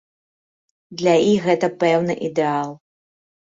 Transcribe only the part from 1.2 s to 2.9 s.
іх гэта пэўны ідэал.